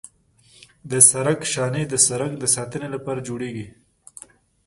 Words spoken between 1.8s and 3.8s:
د سړک د ساتنې لپاره جوړیږي